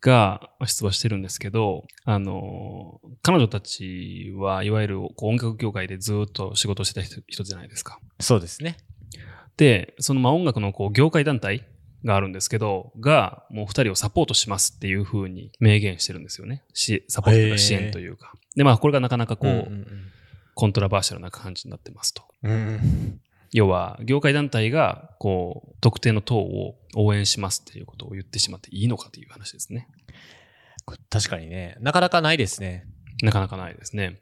[0.00, 7.98] がまあ出馬してるんですけど、あの、彼女たちはいわゆるこう音楽業界でずっと仕事をしてた人人じゃないですか。
[8.20, 8.76] そうですね。
[9.56, 11.66] で、そのまあ音楽のこう業界団体
[12.04, 16.62] があるんですけど、がもう二人をサポートしますっていうふうに明言してるんですよね。
[16.72, 18.32] しサポートというか支援というか。
[18.56, 19.86] で、まあこれがなかなかこう、ん
[20.54, 22.24] コントラバーシャルな感じになってますと。
[22.42, 23.20] うんうん。
[23.52, 29.88] 要は、業界団体が、こう、特定の党を応援しますっていうことを言ってしまっていいのかという話ですね。
[31.10, 32.86] 確かにね、なかなかないですね。
[33.22, 34.20] なかなかないですね。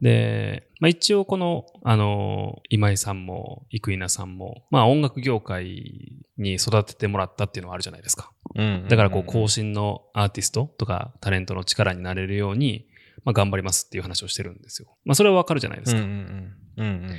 [0.00, 8.30] で、まあ、一応この、あの、今井さんも、生稲さんも、まあ音楽業界に育ててもらったっていうのはあるじゃないですか。
[8.54, 12.86] うんだからこう、更新のアーティストとかタレントの力になれるように、
[13.24, 14.94] まあ頑張りますっていう話をしてるんですよ。
[15.04, 16.00] まあそれはわかるじゃないですか。
[16.00, 16.84] うんうんうん。
[16.84, 17.18] うんうんうん。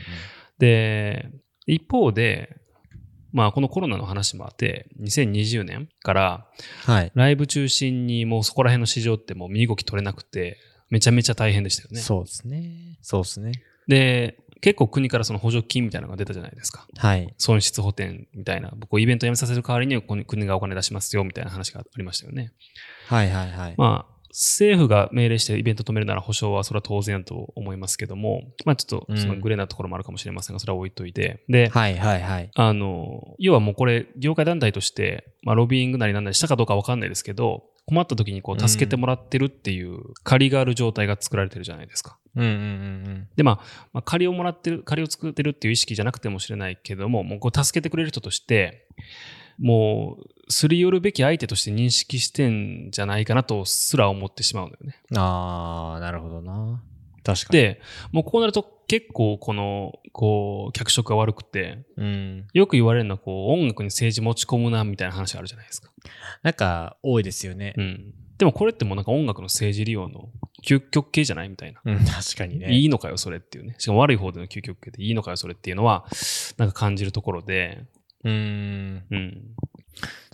[0.59, 1.29] で、
[1.65, 2.57] 一方で、
[3.31, 6.47] まあこのコロナの話もあって、2020年から
[6.85, 7.11] はい。
[7.15, 10.57] ライブ中心にもうそこら辺の市場ってもう身動き取れなくて、
[10.89, 11.99] めちゃめちゃ大変でしたよね。
[11.99, 12.97] そうですね。
[13.01, 13.51] そうですね。
[13.87, 16.87] で、結構国からその補助金みたいなのが出たじゃないですか。
[16.95, 17.33] はい。
[17.37, 18.71] 損失補填みたいな。
[18.75, 22.53] 僕イベントやめさせる代わりに国がお金出しますよみたいな話がありましたよね。
[23.07, 23.75] はいはいはい。
[23.77, 31.45] まあ、政府が命令してイベント止めるなら保証はそれは当然だと思いますけども、まあちょっとそのグレーなところもあるかもしれませんが、それは置いといて。
[31.47, 32.51] で、はいはいはい。
[32.53, 42.17] あの、要はもうこれ、業界団体として、まあ、ロビーイングなりなんなりしたかどうかわかんないですけど、困った時にこう、助けてもらってるっていう、借りがある状態が作られてるじゃないですか。
[42.35, 43.55] うんうんうんで、まあ、
[43.93, 48.89] まあ、借りをもらってる、借りを作ってるっていう意識じゃなくてもしれないけども、もうこう、助けてくれる人として、
[49.59, 55.01] もう、すり寄るべき相手として認識してんじゃないかなとすら思ってしまうんだよね。
[55.11, 55.17] うん。
[55.17, 56.83] ああ、なるほどな。
[57.23, 57.59] 確かに。
[57.59, 62.47] で、もうこうなると結構この、こう、脚色が悪くて、うん。
[62.53, 65.89] よく言われるのはこう、音楽に政治持ち込むな、みたいな話があるじゃないですか。
[66.43, 67.81] なんか、多いですよねう。
[67.81, 68.13] ん。
[68.37, 70.29] でもこれってもうなんか音楽の政治利用の
[70.61, 71.81] 究極系じゃないみたいな。
[71.85, 72.73] うん、確かにね。
[72.73, 73.75] いいのかよ、それっていうね。
[73.77, 76.05] しかも悪い方での究極系でいいのかよ、それっていうのは、
[76.57, 77.85] なんか感じるところで、
[78.25, 79.03] うーん。
[79.09, 79.55] うん。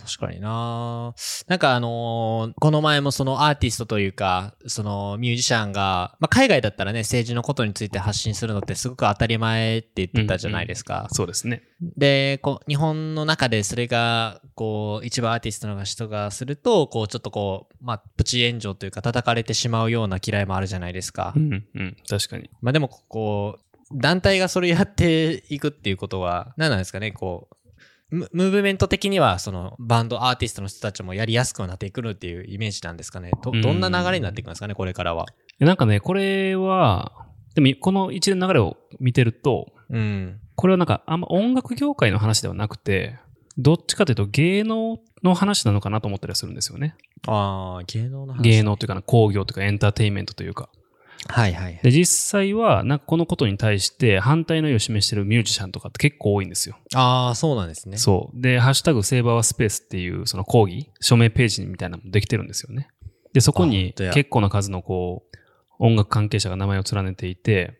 [0.04, 1.14] 確かにな
[1.46, 11.08] なんかあのーこの前もそのアーティストというか、そのミュージシャンが、まあ、海外だったらね、政治のことについて発信するのってすごく当たり前って言ってたじゃないですか。
[11.12, 11.62] そうですね。
[11.96, 21.38] で、こう、日本の中でそれが、こう、一番アーティストの人がすると、こう、ちょっとこう、まあ、プチ炎上というか叩かれてしまうような嫌いもあるじゃないですかう。
[21.38, 22.50] ん、うん、確かに。
[22.60, 27.56] まあでも、こう、団体がそれやっていくっていうことは、何なんですかね、こう、
[28.12, 33.32] ムムーブメント的には、そのバンド、アーティストの人たちもやりやすくはなってくるっていうイメージなんですかね。
[33.42, 35.26] どどんな流れになっていくんですかね、これからは。
[35.58, 37.12] なんかね、これは、
[37.54, 40.40] でもこの一連の流れを見てると、うん。
[40.56, 43.18] これはなんかあんま音楽業界の話ではなくて、
[43.56, 46.94] どっちかというと芸能の話なのかなと思ったりするんですよね。
[47.26, 48.42] ああ、芸能の話。
[48.42, 50.68] 芸能というかな工業というかエンターテインメントというか。
[51.28, 51.78] はいはい。
[51.82, 56.76] で、実際は、なんかこのことに対して反対の意を示してるミュージシャンとかって結構多いんですよ。
[56.94, 57.96] ああ、そうなんですね。
[57.96, 58.40] そう。
[58.40, 62.88] で、ハッシュタグセーバーはスペースっていうその講義、署名ページみたいなのもできてるんですよね。
[63.32, 65.36] で、そこあに結構な数のこう、
[65.78, 67.78] 音楽関係者が名前を連ねていて、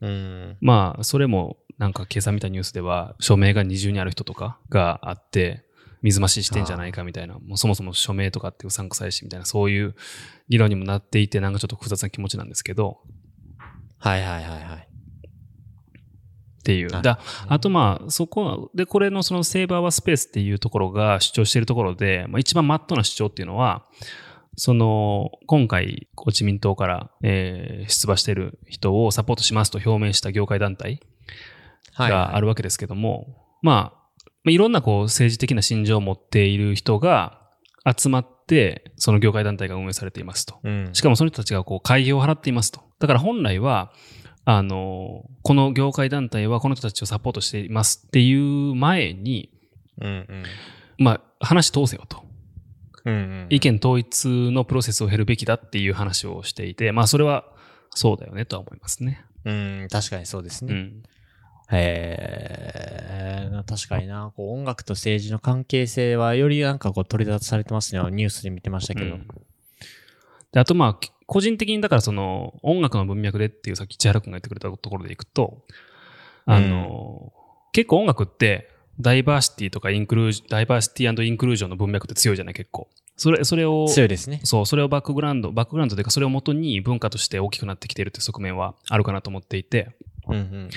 [0.00, 0.56] うん。
[0.60, 5.64] まあ、それもなんか今朝見たニュースでは、署名が二重にある人とかがあって、
[6.02, 9.94] 水増ししてんじゃないかみたいな、もうそもそも署名とかってうさんくさいしみたいな、そういう
[10.48, 12.98] 議論にもなっていて、なんかちょっと複雑な気持ちなんですけど、
[13.98, 14.88] はいはいはいはい。
[16.58, 16.94] っていう。
[16.94, 23.84] あだあとまあ、そこ、で、これのそのセーバーはスペースっていうところが主張しているところで、まあ一番マットな主張っていうのは、
[24.56, 31.00] その、今回、こう自民党から、えー出馬している人をサポートしますと表明した業界団体
[31.94, 33.26] はい、があるわけですけども、
[33.62, 33.97] まあ、
[34.48, 37.38] まあいろんなこう政治的な心情を持っている人が
[37.86, 40.58] 集まって、その業界団体が運営されていますと。
[40.64, 40.88] うん。
[40.94, 42.80] しかもその人たちがこう会費を払っていますと。
[42.98, 43.92] だから本来は、
[44.46, 48.34] あの、この業界団体はこの人たちをサポートしていますってい
[48.70, 49.50] う前に、
[50.00, 50.44] うんうん。
[50.96, 52.22] まあ、話通せよと。
[53.04, 53.46] うんうん。
[53.50, 57.44] 意見統一のプロセスを経るべきだっていう話をしていて、まあ、それは
[57.90, 59.26] そうだよねとは思いますね。
[59.44, 60.72] うん、確かにそうですね。
[60.72, 61.02] うん。
[61.70, 68.02] へえ、確かにな、こう音楽と政治の関係性はよりなんかこう取り立たされてますね。
[68.10, 69.16] ニュースで見てましたけど。
[69.16, 69.26] うん
[70.52, 75.62] であとまあ、個人的にだからその音楽の文脈でっていうさっき千原君が言ってくれたところでいくと、
[76.46, 77.32] あの、
[77.72, 82.88] 結構音楽ってダイバーシティとかインクルージダイバーシティインクルージョンの文脈って強いじゃない結構。
[83.16, 84.40] それ、それを、強いですね。
[84.44, 89.90] そう、それをバックグラウンド、バックグラウンドというかそれを元に文化として大きくなってきているという側面はあるかなと思っていて、
[90.28, 90.70] うんうんうん。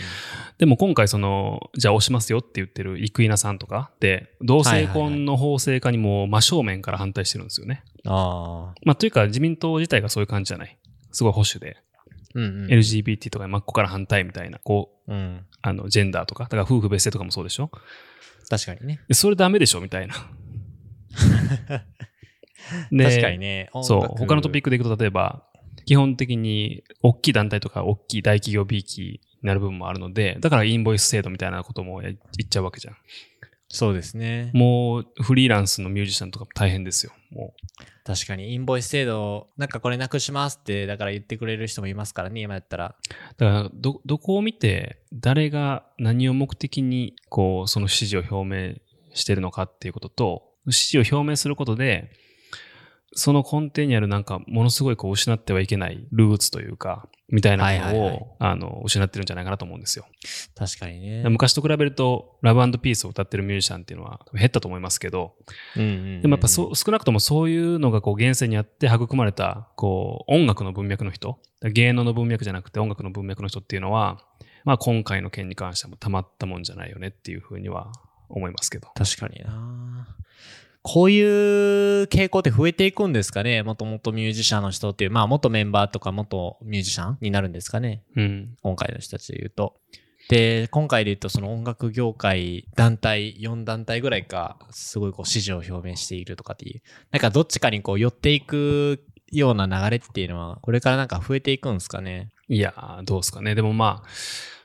[0.57, 7.83] でも今回その、じゃあ押しますよって言ってる生稲さんとかで、同性婚の法制化にも真正面から反対してるんですよね。
[8.05, 8.75] ああ。
[8.83, 10.77] まあというか自民党自体がそういう感じじゃない。
[11.11, 11.77] すごい保守で、
[12.35, 12.71] うんうん。
[12.71, 15.45] LGBT とか真っ向から反対みたいな、こう、うん。
[15.61, 17.69] あの、ジェンダーとか、だから夫婦別姓とかもそうでしょ
[18.49, 18.99] 確かにね。
[19.07, 20.15] でそれダメでしょみたいな。
[22.91, 23.69] で確かにね。
[23.81, 24.65] そう、他のトピック。
[24.65, 25.43] クでいくと、例えば、
[25.85, 32.95] 基本的に、大きい団体とか、大きい大企業 B 期になる部分もあるので、だからインボイス制度みたいなこともや言っちゃうわけじゃん。
[33.73, 34.51] そうですね。
[34.53, 37.13] もう、フリーランスのミュージシャンとかも大変ですよ。
[37.31, 37.53] も
[38.03, 42.95] 確かにインボイス制度、なんかこれなくしますって、だから言ってくれる人もいますからね、今やったら。
[42.99, 43.13] う。
[43.37, 48.75] だから、ど、どこを見て、誰が何を目的に、こう、その支持を表明
[49.13, 52.11] してるのかっていうことと、支持を表明することで、
[53.13, 60.05] その根底にあるなんか、ものすごいこう、失ってはいけないルーツというか、みたいなものを、はいはいはいあの、失ってるんじゃないかなと思うんですよ。
[60.55, 61.23] 確かにね。
[61.29, 65.33] 昔と比べると、ラブピースを歌ってるミュージシャンっていうのは減ったと思いますけど、
[65.75, 74.23] うんうんうんでもやっぱそう、少なくともそういうのがこう現世にあって育まれた、こう、音楽の文脈の人、芸能の文脈じゃなくて音楽の文脈の人っていうのは、
[74.65, 77.91] まあ今回の件に関してもたまったもんじゃないよねっていうふうには
[78.29, 78.89] 思いますけど。
[78.95, 80.07] 確かにな
[80.83, 83.61] こういう傾向って増えていくんですかね？
[83.61, 88.03] もともとミュージシャンの人っていう、まあ元メンバーとか元ミュージシャンになるんですかね？
[88.15, 88.55] うん。
[88.63, 89.75] 今回の人たちで言うと。
[90.29, 96.81] で、今回で言うとその音楽業界団体、4団体ぐらいか、すごいこう支持を表明しているとかっていう。
[97.11, 102.29] なんかどっちかにこう寄っていくような流れっていうのは、これからなんか増えていくんですかね？
[102.47, 103.55] いやー、どうですかね。
[103.55, 104.07] でもまあ、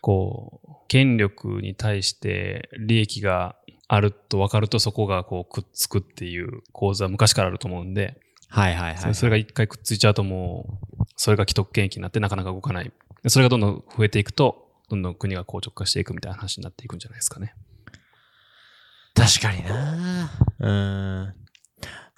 [0.00, 3.56] こう、権力に対して利益が
[3.88, 8.98] あると分かるとそこがこうくっつくっていう構図は昔からあると思うんで、はいはいはい。
[8.98, 12.92] それそれが一回くっついちゃうともう、それが既得権益になってなかなか動かない。
[13.22, 17.54] でそれがどんどん増えていくと、どんどん国が硬直化していくみたいな話になっていくんじゃないですかね。
[19.14, 21.34] 確かになうん。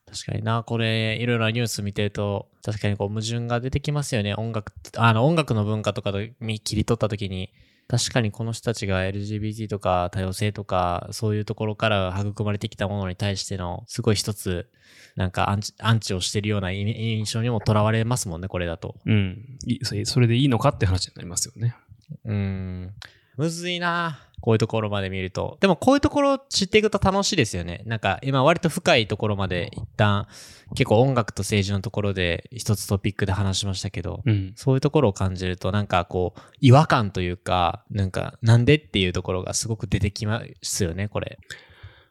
[0.07, 4.35] 確かにな、これ、いろいろなニュース見てると、確かにこう矛盾が出てきますよね。
[4.35, 7.53] 音楽、あの、音楽の文化とかで見切り取ったときに、
[7.89, 14.69] 確かにこの人たちが LGBT とか多様性とか、そういうところから育まれてきたものに対しての、すごい一つ、
[15.17, 18.97] なんかアンチアンチをしてるような印印象にもとらわれますもんね、これだと。
[19.07, 19.59] うん。
[19.67, 21.77] いそれでいいのかって話になりますよね。
[22.25, 22.95] うーん。
[23.39, 25.59] むずいなこういうところまで見ると。
[25.61, 27.83] でもこういうところ知っていくと楽しいですよね。
[27.87, 30.27] なんか今割と深いところまで一旦
[30.75, 34.53] 結構音楽と政治のところで一つトピックで話しましたけど、うん。
[34.57, 41.39] そういうところを感じるとなんかこう違和感というか、なんかなんでっていうところがすごく出てきますよね、これ。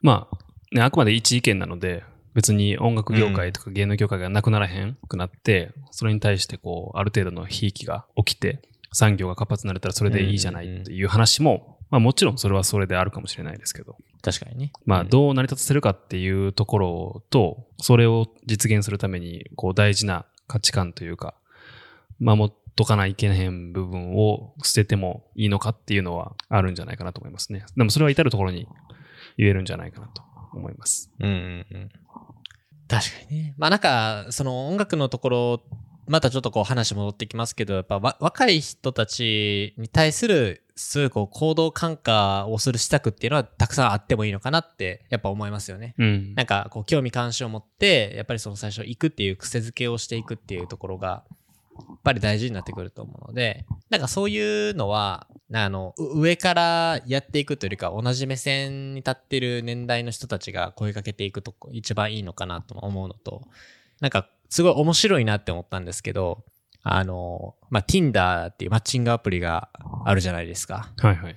[0.02, 0.36] まあ、
[0.74, 8.60] ね、あくまで一意見なので、別に音楽業界とか芸能業界がなくならへんくなって、それに対してこう、ある程度の悲劇が起きて、
[8.92, 14.72] 産業が活発になれたらそれでいいじゃないっていう話も、まあもちろんそれはそれであるかもしれないですけど、確かにね。
[14.84, 21.34] まあうんどう成り立たせるかっていうところと、それを実現するためにこう大事な価値観というか、
[22.20, 27.64] 守っとかないけへん部分を捨ててもいいのかっていうのはあるんじゃないかなと思いますね。
[27.76, 28.68] でもそれは至るところに
[29.36, 30.22] 言えるんじゃないかなと
[30.52, 31.10] 思います。
[31.18, 31.88] うんうんうん。
[32.88, 33.54] 確かにね。
[33.58, 35.62] まあなんか、その音楽のところ、
[36.06, 45.94] またちょっとこう話戻ってきますけど、やっぱわ若い人たちに対する、すごいこう行動感化をする施策っていうのはたくさんあってもいいのかなって、やっぱ思いますよね。
[45.98, 46.34] うん。
[46.36, 51.24] なんかこう興味関心を持って、やっぱりその最初行くっていう癖づけをしていくっていうところが、
[51.76, 63.42] やっぱり大事になってくると思うので、なんかそういうのは、あの、う上からやっていくというよりか、同じ目線に立ってる年代の人たちが声かけていくとこ一番いいのかなと思うのと、
[64.00, 66.44] なんかすごい面白いなって思ったんですけど、
[66.96, 69.68] あの、まあ、Tinder っていうマッチングアプリが
[70.04, 70.92] あるじゃないですか。
[70.98, 71.36] はいはい。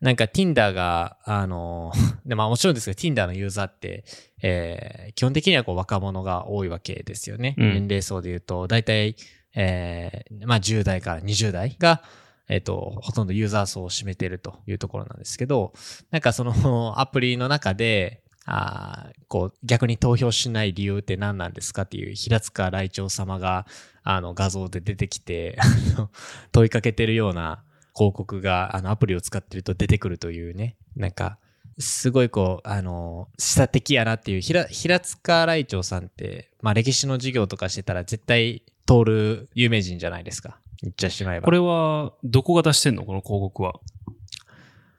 [0.00, 1.92] なんか Tinder が、あの、
[2.24, 4.04] でまあもちろんですけど Tinder のユーザーって、
[4.42, 7.54] えー基本的にはこう若者が多いわけですよね。
[7.58, 9.16] うん年齢層で言うと、大体、
[9.54, 12.02] えーまあ10代から20代が、
[12.48, 15.72] えっ、と、ほとんどユーザー層を占めているというところなんですけど、
[16.10, 23.66] なんかそのアプリの中で、あーこう逆に投票しない理由って何なんですかっていう平塚来長様が
[24.02, 26.10] あの画像で出てきてあの
[26.50, 27.62] 問いかけてるような
[27.94, 30.76] 広告があのアプリを使ってると出てくるというね。
[30.96, 31.38] なんか
[31.78, 40.58] すごいこうあの示唆的やなっていう平平塚来長さんって、まあ、歴史の授業とかしてたら絶対通る有名人じゃないですか。
[40.82, 41.44] 言っちゃしまえば。
[41.44, 43.04] これは、どこが出してんの？
[43.04, 43.74] この広告は。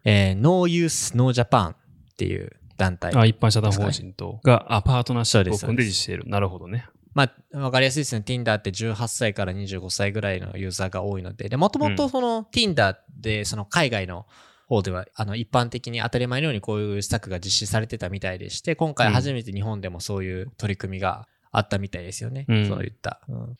[0.04, 1.76] えー、No Youth No Japan っ
[2.18, 6.24] ていう団体あ、一般社団法人と、が、あ、パートナーシップを組んで実施している。
[6.26, 6.88] なるほどね。
[7.13, 8.24] まあ、わかりやすいですね。
[8.26, 14.26] Tinder って18歳から25歳ぐらいのユーザーが多いので、で、もともとその Tinder で、その海外の
[14.68, 22.46] 方では、あの、一般的に当たり前のようにこういう施策が実施されてたみたいでして、今回初めて日本でもそういう取り組みがあったみたいですよね。
[22.48, 23.20] うんその言った。
[23.28, 23.58] うん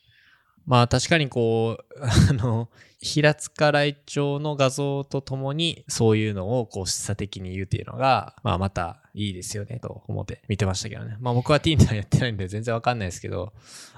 [0.69, 1.95] まあ確かにこう、
[2.29, 2.69] あの、
[3.01, 11.17] 平塚来町の画像とともにそういうのをこう示唆的に言うっていうのが、まあまたいいですよねと思って見てましたけどね。
[11.19, 13.51] まあ僕は Tinder やってないんで全然わかんないですけど、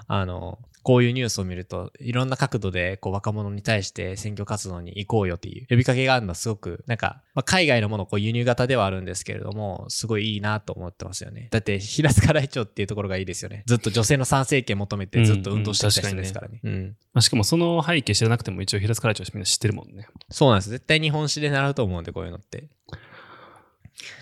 [0.06, 11.48] あの、こういうニュースを見ると、いろんな角度でこう若者に対して選挙活動に行こうよっていう呼びかけがあるのはすごく、なんか、まあ、海外のものをこう輸入型ではあるんですけれども、すごいいいなと思ってますよね。
[11.50, 13.62] だって、平塚来町っていうところがいいですよね。
[13.66, 16.60] ずっと女性の参政権求めてずっと運動してきた人ですからね。
[16.64, 20.06] うんまあ、しかもその背景知らなくても一応平塚会長みんな知ってるもんね。
[20.30, 20.70] そうなんです。
[20.70, 22.68] 絶対日本史で習うと思うんで、こういうのって。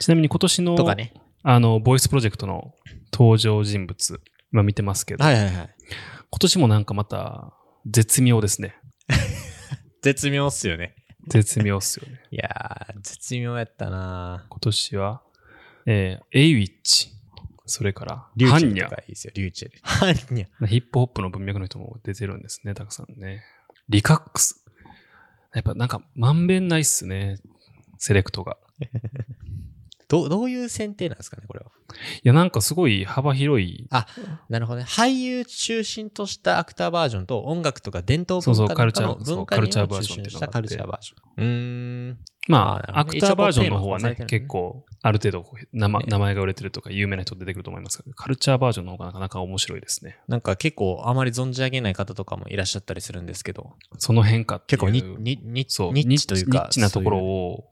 [0.00, 1.14] ちなみに今年の、とかね。
[1.42, 2.74] あの、ボイスプロジェクトの
[3.12, 4.20] 登場人物、
[4.52, 5.70] 今見てますけど、はいはいはい。
[6.30, 7.52] 今年もなんかまた
[7.86, 8.76] 絶妙ですね。
[10.02, 10.94] 絶妙っすよね。
[11.28, 12.22] 絶妙っすよね。
[12.30, 15.22] いやー、絶妙やったな今年は、
[15.86, 17.10] えーエイウィッチ、
[17.66, 19.78] それから、リューチェルとかいいですよ、リューチェル。
[19.82, 20.66] ハンニャ。
[20.66, 23.42] ヒップホップの文脈の人も出てるんですね、たくさんね。
[23.88, 24.64] リカックス。
[25.52, 27.38] やっぱなんか、まんべんないっすね、
[27.98, 28.56] セレクトが。
[30.10, 31.66] どう、どういう選定なんですかね、これは。
[31.66, 34.06] いや、なんかすごい幅広い、あ、
[34.48, 34.84] なるほどね。
[34.84, 41.44] 俳優中心としたアクターバージョンと音楽とか伝統そうそう文化とかのカルチャーそう文化にカルチャーバージョンっていうのがあって中心したカルチャーバージョン。
[41.44, 42.18] うーん。
[42.48, 50.18] まあ、アクターバージョンの方はね結構、ある程度名前、ね名前が売れてるとか有名な人出てくると思いますけど、カルチャーバージョンの方がなかなか面白いですね。
[50.26, 56.58] なんか結構あまり存じ上げない方とかもいらっしゃったりするんですけど、その変化っていう結構ニニニそう、ニッチというか。
[56.58, 57.68] ニッチなところを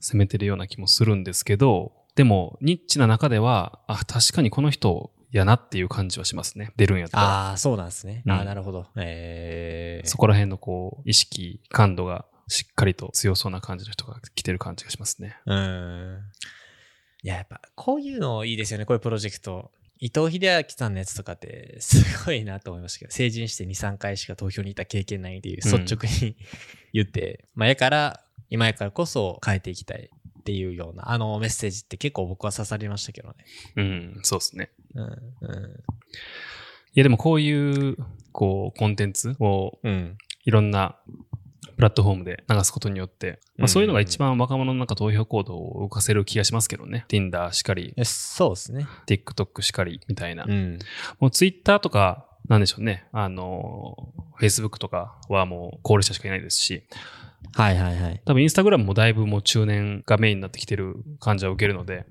[0.00, 6.72] 攻めてるような気もするんですけど、でも、ニッチな中では、あ、確かにこの人やなっていう感じはしますね。
[6.76, 7.22] 出るんやったら。
[7.22, 8.22] ああ、そうなんですね。
[8.24, 8.86] うんああ、なるほど。
[8.96, 15.36] えー、そこら辺のこう、意識、感度がしっかりと強そうな感じの人が来てる感じがしますね。
[15.46, 16.20] うーん。
[17.22, 19.70] いや、やっぱこういうのいいですよね、こういうプロジェクト。
[19.98, 26.36] 伊藤英明さんのやつとかってすごいなと思いましたけど、成人して2、3回しか投票に行った経験ないっていううん率直に
[26.92, 33.34] 言って、まあやから、今やからこそ変えていきたいっていうような、あのメッセージって結構僕は刺さりましたけどね。
[33.76, 34.70] うん、そうですね。
[34.94, 35.14] うん、うん、い
[36.94, 37.96] や、でもこういう、
[38.32, 40.16] こう、コンテンツをうん。
[40.46, 40.96] いろんな
[41.76, 47.04] プラットフォームで流すことによって、まあ、そういうのが一番若者の中投票行動を動かせる気がしますけどね。
[47.08, 48.86] Tinder しかり、えそうですね。
[49.06, 50.44] TikTok しかりみたいな。
[50.48, 50.78] うん。
[51.18, 53.06] もう Twitter とか、なんでしょうね。
[53.12, 56.84] あの、Facebook とかはもう高齢者しかいないですし、
[57.54, 58.22] はいはいはい。
[58.24, 62.04] 多分 Instagram もだいぶもう中年がメインになってきてる感じは受けるので、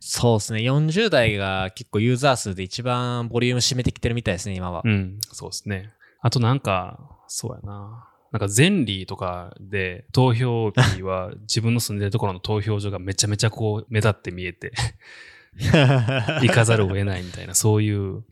[0.00, 0.60] そうですね。
[0.60, 4.82] 40代が結構ユーザー数で一番ボリューム占めてきてるみたいですね、今は。
[4.84, 5.90] うん、そうですね。
[6.20, 8.08] あとなんか、そうやな。
[8.30, 14.72] なんかゼンリーとかで投票日は自分の住んでるところの投票所がめちゃめちゃこう目立って見えて
[16.42, 18.24] 行かざるを得ないみたいな、そういう、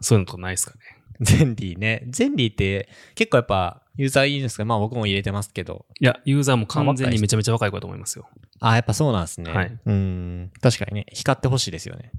[0.00, 0.78] そういうのとかないですかね。
[1.20, 2.04] ゼンリーね。
[2.08, 5.84] ゼンリーって結構やっぱユーザーいいんですかまあ僕も入れてますけど。
[6.00, 8.28] いや、ユーザーも完全にめちゃめちゃ若い子だと思いますよ。
[8.60, 9.52] あ、やっぱそうなんですね。
[9.52, 10.52] はいうん。
[10.62, 12.12] 確かにね、光ってほしいですよね。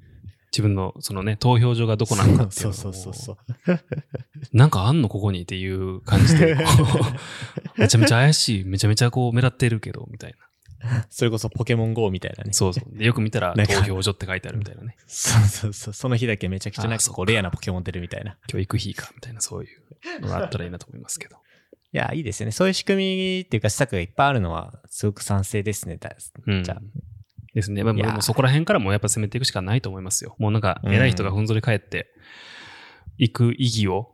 [0.52, 3.80] 自分のそのね、投票所がどこなのかっていうそうそうそうそう。
[4.52, 6.58] なんかあんのここにっていう感じで、
[7.78, 11.06] めちゃめちゃ怪しい、めちゃめちゃこう目立ってるけど、みたいな。
[11.10, 12.52] それこそポケモン GO みたいなね。
[12.52, 12.98] そうそう。
[12.98, 14.98] でよく見たら投票所って書いてあるみたいなね。
[15.08, 15.94] そうそうそう。
[15.94, 18.38] その日だけめちゃくちゃなんかこうレアなポケモン出るみたいな。
[18.48, 21.38] 教育費か、みたいなそういうのがあったらいいなと思いますけど。
[21.92, 22.52] いや、いいですよね。
[22.52, 25.98] そういう仕組みっていうか施策がいっぱいあるのはすごく賛成ですね。
[25.98, 26.16] だ
[26.46, 26.82] うんじゃあ。
[27.54, 27.84] ですね。
[27.84, 30.36] まあ、もうそこら辺からもやっぱ攻めていくしかないと思いますよ。
[30.38, 32.08] もうなんか偉い人がふんぞり返って
[33.18, 34.14] いく意義を、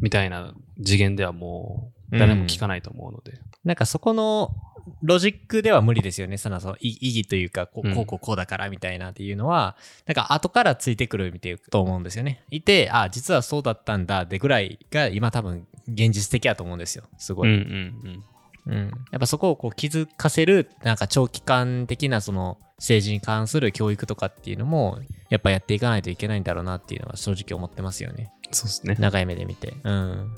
[0.00, 3.38] みたいな次元ではもう誰も聞かないと思うので。
[3.64, 4.54] なんかそこの
[5.02, 6.36] ロジックでは無理ですよね。
[6.36, 9.76] そのその意意義というか、こううんこうこうこうだからみたいなっていうのは、
[10.06, 12.44] なんか後からついてくるみたいと思うんですよね。
[12.50, 17.04] いて、あ、実はそうだったんだでぐらいが今多分現実的だと思うんですよ。
[17.18, 17.56] すごうんうい。
[17.56, 18.24] ん
[18.66, 28.32] うん、やっぱそこをこう気づかせる、なんか長期間的なその政治に関する教育とかっていうのも、やっぱやっていかないといけないんだろうなっていうのは正直思ってますよね。
[28.48, 28.54] うん。
[28.54, 28.96] そうですね。
[28.98, 29.74] 長い目で見て。
[29.84, 30.34] うん。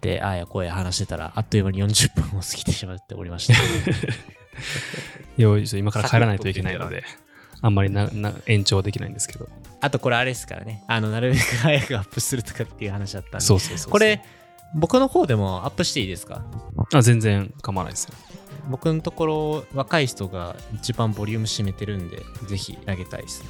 [0.00, 3.54] で、ああやこうや話してたら、あっという間に40分を過ぎてしまっておりました。
[5.36, 7.04] よいしょ今から帰らないといけないので、
[7.60, 9.48] あんまりなな延長できないんですけど。
[9.80, 10.84] あとこれあれですからね。
[10.88, 13.40] あの、なるべく早くアップするとかっていう話だったんで。
[13.40, 13.92] そうそうそう。
[13.92, 14.22] これ、
[14.74, 16.44] 僕の方でもアップしていいですか？
[16.92, 18.14] あ、全然構わないですよ。
[18.68, 23.48] 僕のところ、若い人が一番ボリューム占めてるんで、ぜひ投げたいですね。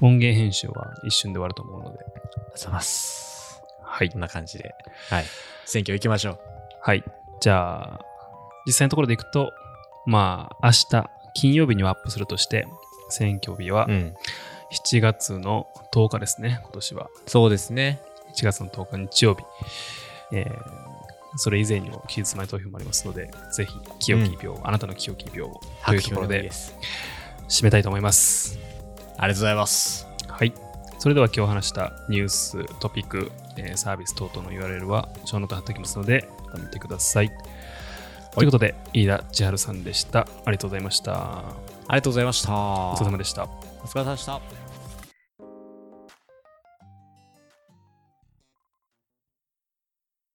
[0.00, 1.98] 音源編集は一瞬で終わると思うので。
[1.98, 3.62] ありがとうございます。
[3.82, 4.20] はいこん。
[4.20, 4.74] な感じで。
[5.10, 5.24] はい。
[5.64, 6.38] 選挙行きましょう。
[6.80, 7.04] はい。
[7.40, 8.00] じゃあ、
[8.66, 9.52] 実際のところでいくと、
[10.06, 12.66] まあ、明日、金曜日にはアップするとして、
[13.10, 14.14] 選挙日はうん。
[14.72, 17.10] 7月の10日ですね、今年は。
[17.26, 18.00] そうですね。
[18.34, 19.44] 7月の10日日曜日。
[20.32, 20.82] えー
[21.36, 26.74] それ以前にも期日前投票もありますので、ぜひ、清き秒、あなたの清き秒をというところです。
[27.48, 28.58] 締めたいと思います。
[29.16, 30.06] ありがとうございます。
[30.28, 30.52] はい。
[30.98, 37.30] それでは今日話したニュース、トピック、えーサービス等々の URL は、ショーノート貼っておきますので、見てください。
[38.32, 40.20] ということで、飯田千春さんでした。
[40.20, 41.14] ありがとうございました。
[41.14, 41.44] あ
[41.90, 42.52] りがとうございました。
[42.52, 43.44] お疲れ様でした。
[43.44, 43.46] お
[43.86, 44.61] 疲れ様でした。